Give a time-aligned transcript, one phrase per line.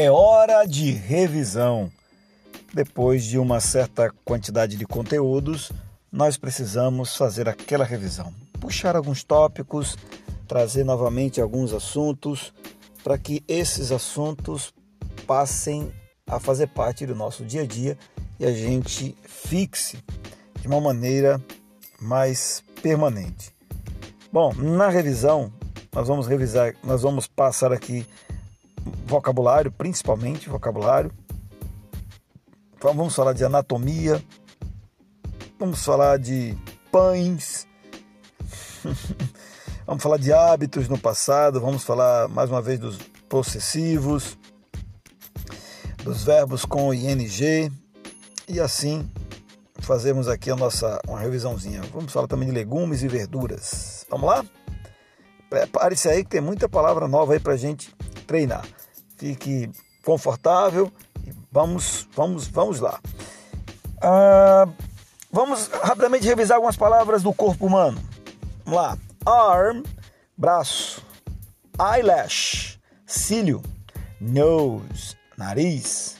[0.00, 1.90] É hora de revisão.
[2.72, 5.72] Depois de uma certa quantidade de conteúdos,
[6.12, 8.32] nós precisamos fazer aquela revisão.
[8.60, 9.96] Puxar alguns tópicos,
[10.46, 12.54] trazer novamente alguns assuntos,
[13.02, 14.72] para que esses assuntos
[15.26, 15.92] passem
[16.28, 17.98] a fazer parte do nosso dia a dia
[18.38, 19.98] e a gente fixe
[20.60, 21.42] de uma maneira
[22.00, 23.52] mais permanente.
[24.32, 25.52] Bom, na revisão,
[25.92, 28.06] nós vamos revisar, nós vamos passar aqui
[29.06, 31.10] vocabulário, principalmente vocabulário.
[32.80, 34.22] Vamos falar de anatomia,
[35.58, 36.56] vamos falar de
[36.92, 37.66] pães,
[39.86, 44.38] vamos falar de hábitos no passado, vamos falar mais uma vez dos possessivos,
[46.04, 47.72] dos verbos com ing
[48.48, 49.10] e assim
[49.80, 51.82] fazemos aqui a nossa uma revisãozinha.
[51.92, 54.06] Vamos falar também de legumes e verduras.
[54.10, 54.44] Vamos lá?
[55.48, 57.94] Prepare-se aí que tem muita palavra nova aí para gente
[58.26, 58.66] treinar.
[59.18, 59.70] Fique
[60.04, 60.90] confortável
[61.50, 63.00] vamos, vamos, vamos lá.
[64.00, 64.68] Ah,
[65.30, 68.00] vamos rapidamente revisar algumas palavras do corpo humano.
[68.64, 68.98] Vamos lá.
[69.26, 69.82] Arm,
[70.36, 71.04] braço.
[71.80, 73.62] Eyelash, cílio.
[74.20, 76.16] Nose, nariz.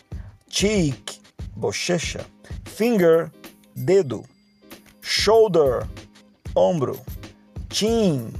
[0.48, 1.20] Cheek,
[1.56, 2.24] bochecha.
[2.64, 3.30] Finger,
[3.74, 4.24] dedo.
[5.00, 5.86] Shoulder,
[6.54, 7.00] ombro.
[7.70, 8.32] Chin,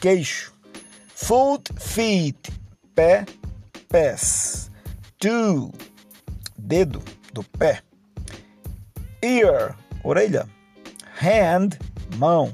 [0.00, 0.54] queixo.
[1.14, 2.52] Foot, feet,
[2.94, 3.24] pé,
[3.96, 4.70] pés.
[5.18, 5.72] Two,
[6.58, 7.02] dedo
[7.32, 7.80] do pé.
[9.22, 10.46] Ear, orelha.
[11.18, 11.78] Hand,
[12.18, 12.52] mão.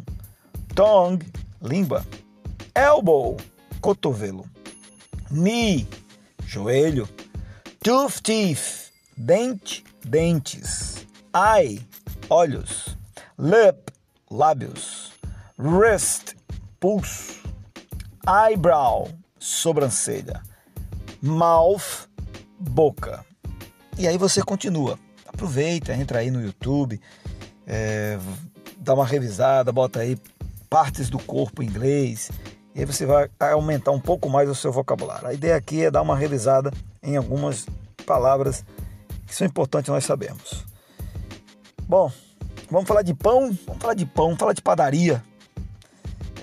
[0.76, 1.26] Tongue,
[1.60, 2.06] língua.
[2.76, 3.36] Elbow,
[3.80, 4.44] cotovelo.
[5.32, 5.88] Knee,
[6.46, 7.08] joelho.
[7.82, 11.04] Tooth, teeth, dente, dentes.
[11.34, 11.80] Eye,
[12.30, 12.96] olhos.
[13.36, 13.90] Lip,
[14.30, 15.10] lábios.
[15.58, 16.36] Wrist,
[16.78, 17.42] pulso.
[18.28, 19.08] Eyebrow,
[19.40, 20.52] sobrancelha.
[21.22, 22.08] Mouth,
[22.58, 23.24] boca.
[23.96, 24.98] E aí você continua.
[25.27, 27.00] Aproveita, entra aí no YouTube,
[27.66, 28.18] é,
[28.78, 30.18] dá uma revisada, bota aí
[30.68, 32.30] partes do corpo em inglês.
[32.74, 35.28] E aí você vai aumentar um pouco mais o seu vocabulário.
[35.28, 36.72] A ideia aqui é dar uma revisada
[37.02, 37.66] em algumas
[38.05, 38.64] palavras
[39.27, 40.64] que são importantes nós sabermos.
[41.84, 42.11] Bom,
[42.70, 45.22] vamos falar de pão, vamos falar de pão, vamos falar de padaria.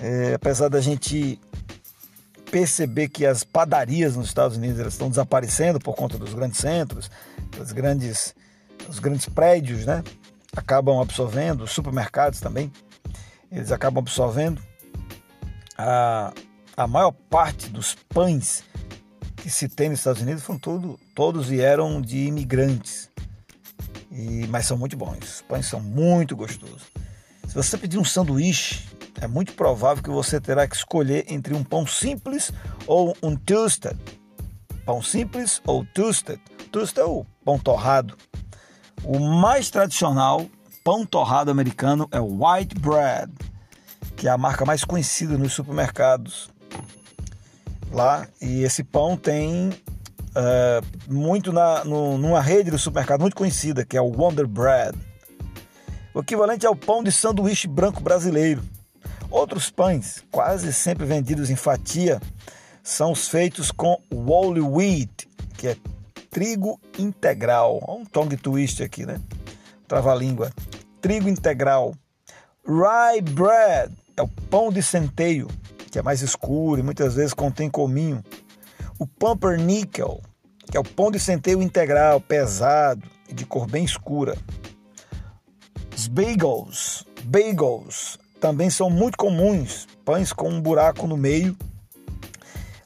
[0.00, 1.38] É, apesar da gente
[2.50, 7.10] perceber que as padarias nos Estados Unidos estão desaparecendo por conta dos grandes centros,
[7.56, 8.34] das grandes,
[8.88, 10.02] os grandes prédios, né?
[10.56, 12.72] Acabam absorvendo, os supermercados também,
[13.50, 14.60] eles acabam absorvendo
[15.78, 16.32] a,
[16.76, 18.64] a maior parte dos pães
[19.36, 23.08] que se tem nos Estados Unidos foram todo, todos vieram de imigrantes.
[24.10, 25.36] E, mas são muito bons.
[25.36, 26.82] Os pães são muito gostosos.
[27.48, 28.89] Se você pedir um sanduíche
[29.20, 32.52] é muito provável que você terá que escolher entre um pão simples
[32.86, 33.96] ou um toasted.
[34.84, 36.40] Pão simples ou toasted.
[36.72, 38.16] Toasted é o pão torrado.
[39.04, 40.46] O mais tradicional
[40.82, 43.30] pão torrado americano é o white bread,
[44.16, 46.50] que é a marca mais conhecida nos supermercados
[47.92, 48.26] lá.
[48.40, 49.70] E esse pão tem
[50.34, 54.96] é, muito na, no, numa rede de supermercado muito conhecida, que é o Wonder Bread.
[56.14, 58.62] O equivalente ao pão de sanduíche branco brasileiro.
[59.30, 62.20] Outros pães, quase sempre vendidos em fatia,
[62.82, 65.76] são os feitos com whole wheat, que é
[66.28, 67.80] trigo integral.
[67.88, 69.20] Um tongue twist aqui, né?
[69.86, 70.50] Trava-língua.
[71.00, 71.94] Trigo integral.
[72.66, 75.46] Rye bread é o pão de centeio,
[75.90, 78.24] que é mais escuro e muitas vezes contém cominho.
[78.98, 80.20] O pumpernickel,
[80.68, 84.36] que é o pão de centeio integral, pesado e de cor bem escura.
[85.96, 91.56] Os bagels, bagels também são muito comuns, pães com um buraco no meio,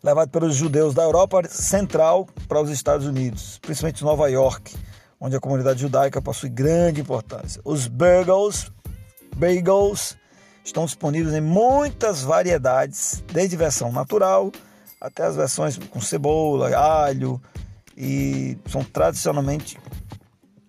[0.03, 4.75] levado pelos judeus da Europa Central para os Estados Unidos, principalmente Nova York,
[5.21, 7.63] onde a comunidade judaica possui grande importância.
[7.65, 8.71] Os bagels,
[9.37, 10.17] bagels
[10.65, 14.51] estão disponíveis em muitas variedades, desde versão natural
[15.01, 17.41] até as versões com cebola, alho,
[17.97, 19.79] e são tradicionalmente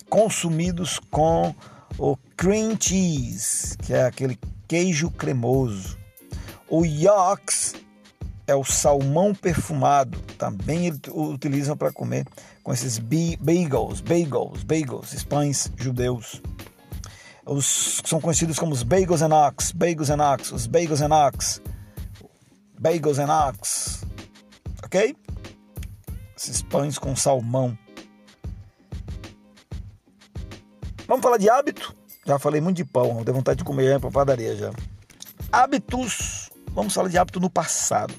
[0.10, 1.56] consumidos com
[1.98, 5.98] o cream cheese, que é aquele queijo cremoso.
[6.70, 7.76] O yaks
[8.48, 12.26] é o salmão perfumado, também utilizam para comer
[12.64, 16.42] com esses bagels, bagels, bagels, pães judeus.
[17.46, 21.62] Os são conhecidos como os bagels and ox, bagels and ox, os bagels and ox,
[22.80, 24.04] bagels and ox,
[24.84, 25.16] ok?
[26.36, 27.78] Esses pães com salmão.
[31.08, 31.96] Vamos falar de hábito?
[32.26, 34.72] Já falei muito de pão, deu vontade de comer para padaria já.
[35.52, 36.50] Hábitos.
[36.72, 38.14] Vamos falar de hábito no passado.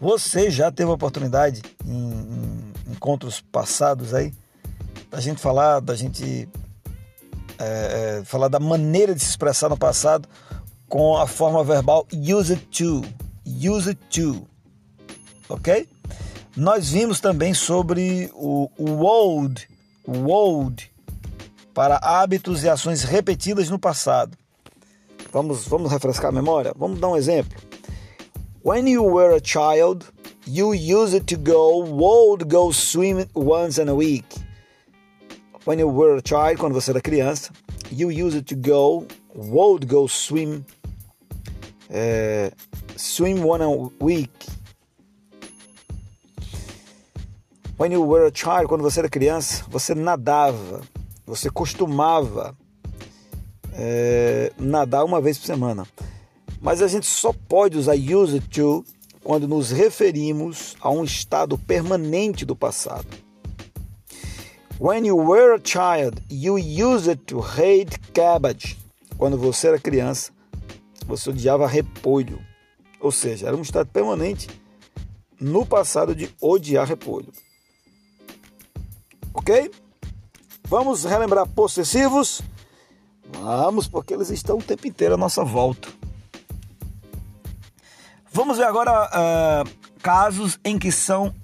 [0.00, 4.32] Você já teve a oportunidade em, em encontros passados aí,
[5.10, 6.48] da gente falar, da gente
[7.58, 10.26] é, é, falar da maneira de se expressar no passado
[10.88, 13.02] com a forma verbal use it to,
[13.46, 14.48] use it to,
[15.48, 15.86] ok?
[16.56, 19.68] Nós vimos também sobre o, o old,
[20.04, 20.89] o old
[21.80, 24.36] para hábitos e ações repetidas no passado.
[25.32, 26.74] Vamos, vamos refrescar a memória?
[26.76, 27.58] Vamos dar um exemplo.
[28.62, 30.04] When you were a child,
[30.46, 34.26] you used to go would go swim once in a week.
[35.64, 37.50] When you were a child, quando você era criança,
[37.90, 40.66] you used to go would go swim
[41.88, 42.50] uh,
[42.94, 44.34] swim one a week.
[47.78, 50.82] When you were a child, quando você era criança, você nadava
[51.30, 52.56] você costumava
[53.72, 55.86] é, nadar uma vez por semana.
[56.60, 58.84] Mas a gente só pode usar use to
[59.22, 63.06] quando nos referimos a um estado permanente do passado.
[64.80, 68.76] When you were a child, you used to hate cabbage.
[69.16, 70.32] Quando você era criança,
[71.06, 72.40] você odiava repolho.
[72.98, 74.48] Ou seja, era um estado permanente
[75.40, 77.32] no passado de odiar repolho.
[79.32, 79.70] Ok?
[80.70, 82.40] Vamos relembrar possessivos?
[83.40, 85.88] Vamos, porque eles estão o tempo inteiro à nossa volta.
[88.32, 89.70] Vamos ver agora uh,
[90.00, 91.34] casos em que são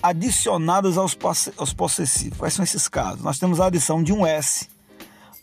[0.00, 1.18] adicionados aos,
[1.56, 2.38] aos possessivos.
[2.38, 3.20] Quais são esses casos?
[3.20, 4.68] Nós temos a adição de um S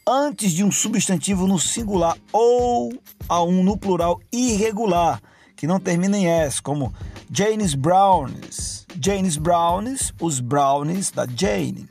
[0.07, 2.93] antes de um substantivo no singular ou
[3.27, 5.21] a um no plural irregular,
[5.57, 6.93] que não termina em S, como
[7.29, 8.85] Jane's Brownies.
[8.97, 11.85] Jane's Brownies, os brownies da Jane.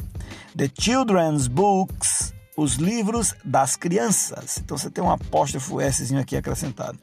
[0.57, 4.59] The Children's Books, os livros das crianças.
[4.59, 6.99] Então você tem um apóstrofo S aqui acrescentado.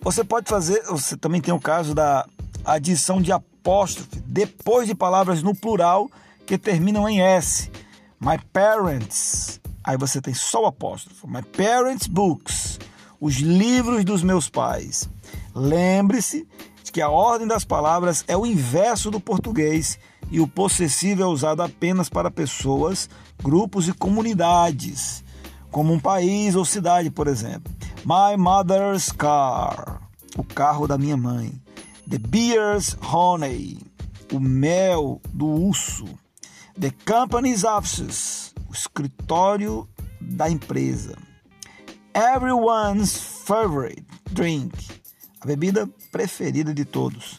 [0.00, 2.26] Você pode fazer, você também tem o caso da
[2.64, 6.10] adição de apóstrofe depois de palavras no plural
[6.46, 7.70] que terminam em S.
[8.18, 9.60] My parents.
[9.84, 11.28] Aí você tem só o apóstrofo.
[11.28, 12.80] My parents' books.
[13.20, 15.08] Os livros dos meus pais.
[15.54, 16.48] Lembre-se
[16.92, 19.98] que a ordem das palavras é o inverso do português
[20.32, 23.06] e o possessivo é usado apenas para pessoas,
[23.44, 25.22] grupos e comunidades,
[25.70, 27.70] como um país ou cidade, por exemplo.
[28.02, 30.00] My mother's car,
[30.34, 31.52] o carro da minha mãe.
[32.08, 33.78] The beer's honey,
[34.32, 36.06] o mel do urso.
[36.80, 39.86] The company's offices, o escritório
[40.18, 41.14] da empresa.
[42.14, 44.72] Everyone's favorite drink,
[45.42, 47.38] a bebida preferida de todos.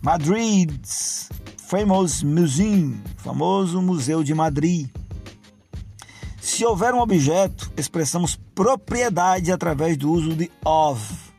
[0.00, 1.28] Madrid's
[1.72, 4.90] Famous Museum, famoso Museu de Madrid.
[6.38, 11.32] Se houver um objeto, expressamos propriedade através do uso de of.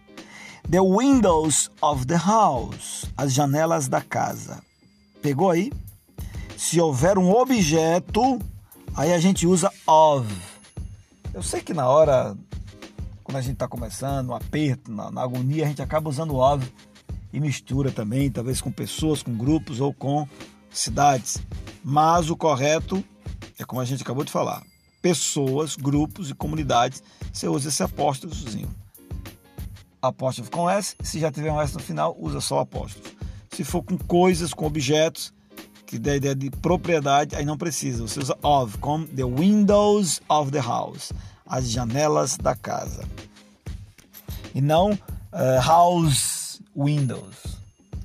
[0.67, 4.63] The windows of the house, as janelas da casa.
[5.21, 5.71] Pegou aí?
[6.57, 8.39] Se houver um objeto,
[8.95, 10.27] aí a gente usa of.
[11.31, 12.35] Eu sei que na hora,
[13.23, 16.67] quando a gente está começando, no aperto, na, na agonia, a gente acaba usando of
[17.33, 20.27] e mistura também, talvez com pessoas, com grupos ou com
[20.69, 21.41] cidades.
[21.83, 23.03] Mas o correto
[23.57, 24.63] é como a gente acabou de falar:
[25.01, 27.01] pessoas, grupos e comunidades.
[27.31, 28.73] Você usa esse apóstrofozinho.
[29.99, 33.15] Apóstrofo com S, se já tiver um S no final, usa só apóstrofo.
[33.49, 35.33] Se for com coisas, com objetos,
[35.85, 38.01] que dá a ideia de propriedade, aí não precisa.
[38.01, 41.13] Você usa of, como the windows of the house,
[41.45, 43.07] as janelas da casa.
[44.53, 46.32] E não uh, house
[46.75, 47.57] Windows,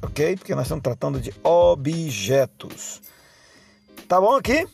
[0.03, 0.37] ok?
[0.37, 3.01] Porque nós estamos tratando de objetos.
[4.07, 4.67] Tá bom aqui?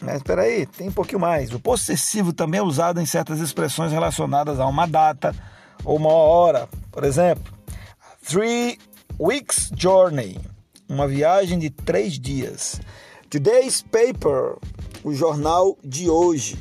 [0.00, 1.52] Mas espera aí, tem um pouquinho mais.
[1.52, 5.34] O possessivo também é usado em certas expressões relacionadas a uma data
[5.84, 6.68] ou uma hora.
[6.90, 7.52] Por exemplo,
[8.26, 8.78] three
[9.18, 10.40] weeks journey,
[10.88, 12.80] uma viagem de três dias.
[13.30, 14.56] Today's paper,
[15.04, 16.58] o jornal de hoje.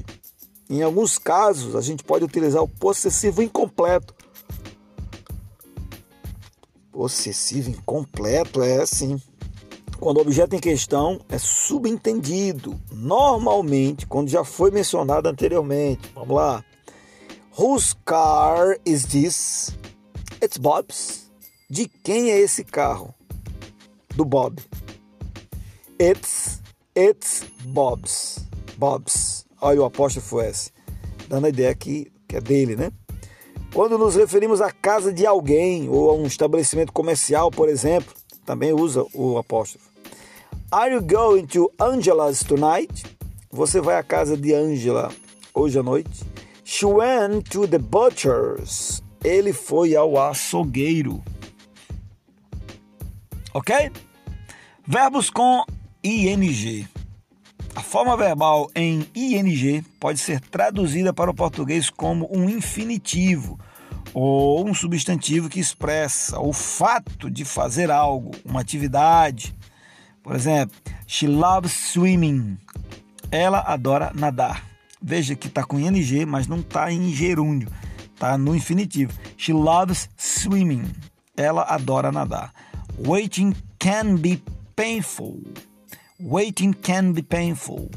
[0.69, 4.13] Em alguns casos, a gente pode utilizar o possessivo incompleto
[6.91, 9.19] possessivo incompleto é assim.
[9.99, 16.11] Quando o objeto em questão é subentendido, normalmente, quando já foi mencionado anteriormente.
[16.15, 16.65] Vamos lá.
[17.57, 19.77] Whose car is this?
[20.43, 21.31] It's Bob's.
[21.69, 23.13] De quem é esse carro?
[24.15, 24.59] Do Bob.
[25.99, 26.59] It's,
[26.97, 28.39] it's Bob's.
[28.77, 29.45] Bob's.
[29.61, 30.71] Olha o apóstrofo S.
[31.27, 32.91] Dando a ideia que é dele, né?
[33.73, 38.13] Quando nos referimos à casa de alguém ou a um estabelecimento comercial, por exemplo,
[38.45, 39.81] também usa o apóstolo.
[40.69, 43.05] Are you going to Angela's tonight?
[43.49, 45.09] Você vai à casa de Angela
[45.53, 46.23] hoje à noite?
[46.65, 49.01] She went to the butcher's.
[49.23, 51.23] Ele foi ao açougueiro.
[53.53, 53.91] Ok?
[54.85, 55.63] Verbos com
[56.03, 56.87] ing.
[57.73, 63.57] A forma verbal em ing pode ser traduzida para o português como um infinitivo
[64.13, 69.55] ou um substantivo que expressa o fato de fazer algo, uma atividade.
[70.21, 70.75] Por exemplo,
[71.07, 72.57] she loves swimming.
[73.31, 74.65] Ela adora nadar.
[75.01, 77.69] Veja que está com ing, mas não está em gerúndio,
[78.13, 79.13] está no infinitivo.
[79.37, 80.91] She loves swimming.
[81.37, 82.53] Ela adora nadar.
[82.99, 84.43] Waiting can be
[84.75, 85.41] painful.
[86.23, 87.89] Waiting can be painful.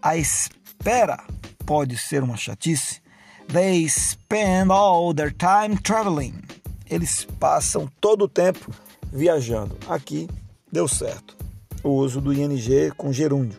[0.00, 1.18] A espera
[1.66, 3.00] pode ser uma chatice.
[3.48, 6.44] They spend all their time traveling.
[6.88, 8.70] Eles passam todo o tempo
[9.12, 9.76] viajando.
[9.88, 10.28] Aqui
[10.70, 11.36] deu certo.
[11.82, 12.56] O uso do ing
[12.96, 13.58] com gerúndio.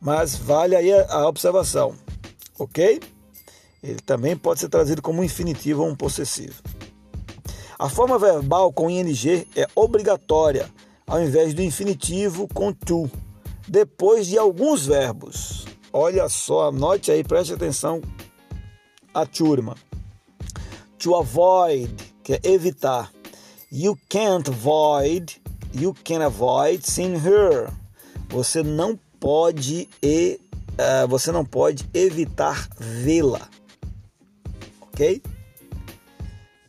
[0.00, 1.94] Mas vale aí a observação,
[2.58, 2.98] ok?
[3.82, 6.62] Ele também pode ser trazido como infinitivo ou um possessivo.
[7.78, 10.70] A forma verbal com ing é obrigatória,
[11.06, 13.10] ao invés do infinitivo com to
[13.66, 15.64] depois de alguns verbos.
[15.92, 18.00] Olha só, anote aí, preste atenção
[19.12, 19.76] a turma.
[20.98, 23.12] To avoid, que é evitar.
[23.70, 25.40] You can't avoid,
[25.72, 27.70] you can avoid seeing her.
[28.28, 30.40] Você não pode e
[30.72, 33.48] uh, você não pode evitar vê-la.
[34.80, 35.22] OK?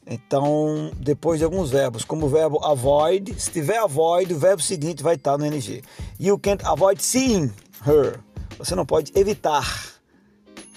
[0.07, 5.01] Então, depois de alguns verbos, como o verbo avoid, se tiver avoid, o verbo seguinte
[5.01, 5.83] vai estar no NG.
[6.19, 7.51] You can't avoid seeing
[7.85, 8.19] her.
[8.59, 9.65] Você não pode evitar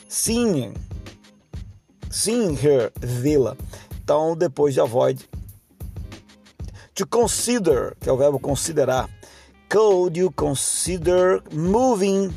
[0.09, 0.73] seeing,
[2.11, 3.57] seeing her, vê-la.
[4.03, 5.29] Então, depois de avoid,
[6.95, 9.11] to consider, que é o verbo considerar.
[9.69, 12.31] Could you consider moving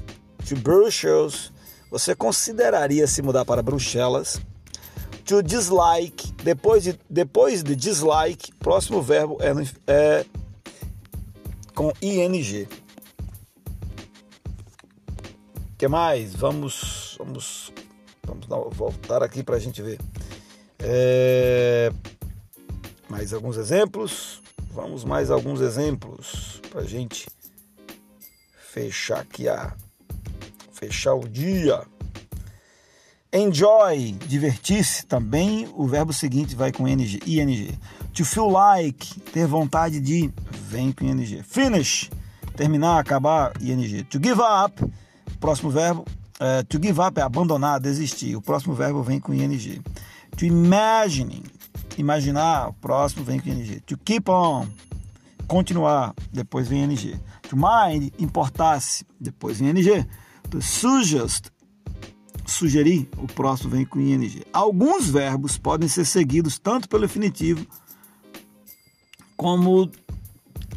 [0.50, 1.54] to Brussels?
[1.90, 4.42] Você consideraria se mudar para Bruxelas?
[5.32, 6.34] To dislike.
[6.44, 9.54] Depois de, depois de dislike, próximo verbo é,
[9.88, 10.26] é
[11.74, 12.68] com ing.
[15.78, 16.36] Que mais?
[16.36, 17.72] Vamos, vamos,
[18.26, 20.00] vamos voltar aqui para a gente ver.
[20.80, 21.94] É,
[23.08, 24.42] mais alguns exemplos.
[24.74, 27.28] Vamos mais alguns exemplos para a gente
[28.70, 29.76] fechar aqui a
[30.74, 31.82] fechar o dia.
[33.34, 37.80] Enjoy, divertir-se, também o verbo seguinte vai com ing, ing.
[38.14, 41.42] To feel like, ter vontade de, vem com ing.
[41.42, 42.12] Finish,
[42.58, 44.04] terminar, acabar, ing.
[44.04, 44.84] To give up,
[45.40, 46.02] próximo verbo,
[46.42, 48.36] uh, to give up é abandonar, desistir.
[48.36, 49.82] O próximo verbo vem com ing.
[50.36, 51.42] To imagine,
[51.98, 53.80] imaginar, o próximo vem com ing.
[53.86, 54.68] To keep on,
[55.48, 57.18] continuar, depois vem ing.
[57.48, 60.06] To mind, importar-se, depois vem ing.
[60.50, 61.50] To suggest,
[62.46, 64.42] sugerir, o próximo vem com ing.
[64.52, 67.66] Alguns verbos podem ser seguidos tanto pelo infinitivo
[69.38, 69.90] como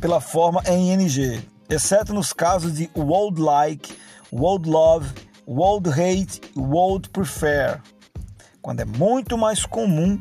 [0.00, 3.94] pela forma em ing, exceto nos casos de would like,
[4.33, 5.09] would love,
[5.47, 7.80] would hate would prefer,
[8.61, 10.18] quando é muito mais comum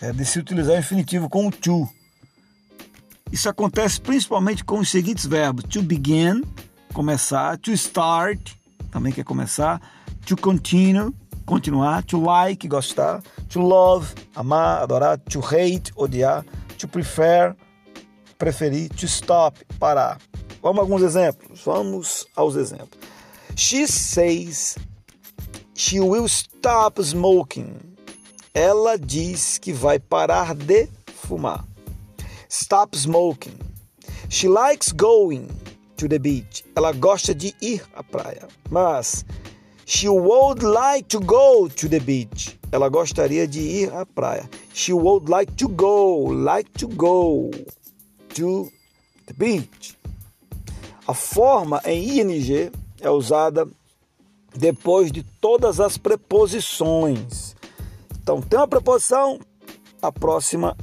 [0.00, 1.88] é de se utilizar o infinitivo com o to.
[3.30, 6.42] Isso acontece principalmente com os seguintes verbos: to begin,
[6.92, 8.54] começar, to start,
[8.90, 9.80] também quer começar,
[10.26, 11.14] to continue,
[11.46, 16.44] continuar, to like, gostar, to love, amar, adorar, to hate, odiar,
[16.78, 17.54] to prefer,
[18.38, 20.18] preferir, to stop, parar.
[20.62, 21.62] Vamos a alguns exemplos.
[21.64, 23.00] Vamos aos exemplos.
[23.56, 24.76] She says
[25.74, 27.78] she will stop smoking.
[28.54, 31.64] Ela diz que vai parar de fumar.
[32.48, 33.56] Stop smoking.
[34.28, 35.48] She likes going
[36.00, 36.64] to the beach.
[36.74, 38.48] Ela gosta de ir à praia.
[38.70, 39.22] Mas
[39.84, 42.58] she would like to go to the beach.
[42.72, 44.48] Ela gostaria de ir à praia.
[44.72, 47.50] She would like to go, like to go
[48.34, 48.72] to
[49.26, 49.94] the beach.
[51.06, 53.68] A forma em ing é usada
[54.56, 57.54] depois de todas as preposições.
[58.22, 59.38] Então, tem uma preposição,
[60.00, 60.74] a próxima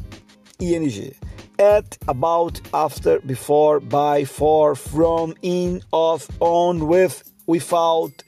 [0.60, 1.16] ing
[1.60, 8.24] at, about, after, before, by, for, from, in, of, on, with, without,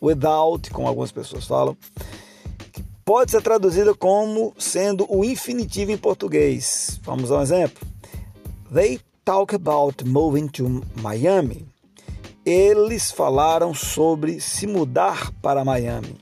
[0.00, 1.76] without, como algumas pessoas falam,
[2.72, 7.00] que pode ser traduzida como sendo o infinitivo em português.
[7.02, 7.86] Vamos a um exemplo.
[8.72, 11.66] They talk about moving to Miami.
[12.44, 16.16] Eles falaram sobre se mudar para Miami.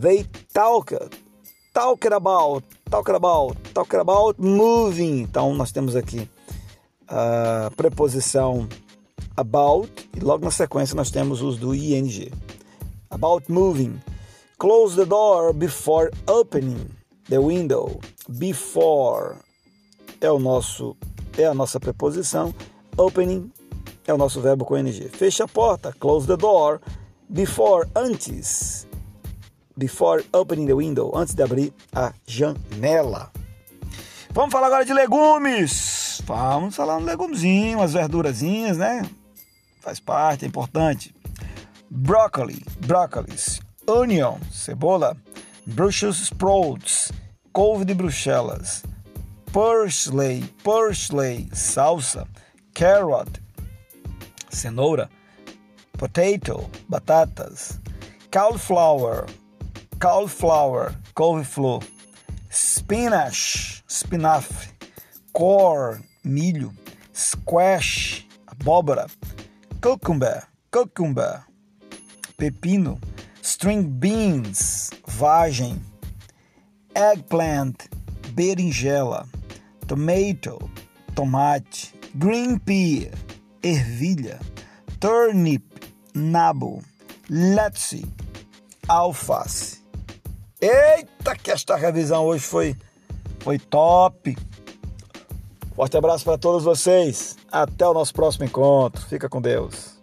[0.00, 0.94] They talk,
[1.76, 5.20] talk about, talk about, talk about moving.
[5.20, 6.26] Então nós temos aqui
[7.06, 8.66] a preposição
[9.36, 12.32] about e logo na sequência nós temos os do ing.
[13.10, 14.00] About moving.
[14.58, 16.88] Close the door before opening
[17.28, 18.00] the window.
[18.26, 19.36] Before.
[20.18, 20.96] é o nosso
[21.36, 22.54] é a nossa preposição,
[22.96, 23.52] opening
[24.06, 25.10] é o nosso verbo com ing.
[25.10, 26.80] Feche a porta, close the door,
[27.28, 28.86] before antes,
[29.76, 33.30] before opening the window, antes de abrir a janela.
[34.30, 36.20] Vamos falar agora de legumes.
[36.26, 39.08] Vamos falar um legumezinho, umas verdurazinhas, né?
[39.80, 41.14] Faz parte, é importante.
[41.88, 45.16] Broccoli, brócolis, onion, cebola,
[45.66, 47.12] Brussels sprouts,
[47.52, 48.82] couve de Bruxelas,
[49.52, 52.26] parsley, parsley, salsa,
[52.74, 53.40] carrot,
[54.50, 55.08] cenoura,
[55.96, 57.80] potato, batatas,
[58.30, 59.26] cauliflower,
[59.98, 61.82] cauliflower, couve-flor,
[62.50, 64.68] spinach, espinafre,
[65.32, 66.72] corn, milho,
[67.12, 69.06] squash, abóbora,
[69.80, 71.44] cucumber, cucumber,
[72.36, 72.98] pepino,
[73.42, 75.80] string beans, vagem,
[76.94, 77.88] eggplant,
[78.34, 79.26] berinjela,
[79.86, 80.70] tomato,
[81.14, 83.10] tomate, green pea,
[83.62, 84.38] ervilha,
[85.00, 85.62] turnip,
[86.14, 86.82] nabo,
[87.30, 88.04] lettuce,
[88.88, 89.85] alface.
[90.60, 92.76] Eita, que esta revisão hoje foi,
[93.40, 94.36] foi top!
[95.74, 97.36] Forte abraço para todos vocês.
[97.52, 99.04] Até o nosso próximo encontro.
[99.06, 99.95] Fica com Deus.